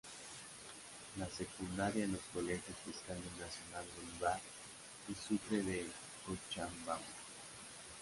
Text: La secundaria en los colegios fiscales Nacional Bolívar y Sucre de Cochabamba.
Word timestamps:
La 1.17 1.29
secundaria 1.29 2.05
en 2.05 2.13
los 2.13 2.23
colegios 2.33 2.75
fiscales 2.83 3.21
Nacional 3.39 3.85
Bolívar 3.95 4.39
y 5.07 5.13
Sucre 5.13 5.61
de 5.61 5.85
Cochabamba. 6.25 6.97